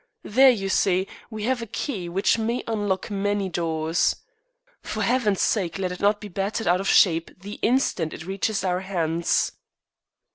[0.23, 4.15] There, you see, we have a key which may unlock many doors.
[4.81, 8.63] For Heaven's sake let it not be battered out of shape the instant it reaches
[8.63, 9.51] our hands."